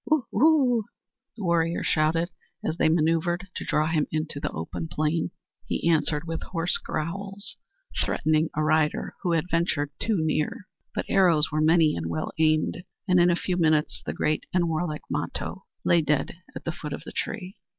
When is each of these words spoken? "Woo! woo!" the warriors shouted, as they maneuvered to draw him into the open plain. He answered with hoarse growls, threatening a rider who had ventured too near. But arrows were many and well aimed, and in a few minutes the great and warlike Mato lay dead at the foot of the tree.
"Woo! 0.05 0.25
woo!" 0.31 0.85
the 1.37 1.43
warriors 1.43 1.85
shouted, 1.85 2.31
as 2.65 2.77
they 2.77 2.89
maneuvered 2.89 3.47
to 3.55 3.63
draw 3.63 3.85
him 3.85 4.07
into 4.11 4.39
the 4.39 4.49
open 4.49 4.87
plain. 4.87 5.29
He 5.67 5.87
answered 5.87 6.23
with 6.25 6.41
hoarse 6.41 6.77
growls, 6.79 7.55
threatening 8.03 8.49
a 8.55 8.63
rider 8.63 9.13
who 9.21 9.33
had 9.33 9.51
ventured 9.51 9.91
too 9.99 10.17
near. 10.19 10.65
But 10.95 11.05
arrows 11.07 11.51
were 11.51 11.61
many 11.61 11.95
and 11.95 12.07
well 12.09 12.31
aimed, 12.39 12.83
and 13.07 13.19
in 13.19 13.29
a 13.29 13.35
few 13.35 13.57
minutes 13.57 14.01
the 14.03 14.11
great 14.13 14.47
and 14.51 14.67
warlike 14.67 15.03
Mato 15.07 15.65
lay 15.85 16.01
dead 16.01 16.35
at 16.55 16.63
the 16.63 16.71
foot 16.71 16.93
of 16.93 17.03
the 17.03 17.11
tree. 17.11 17.57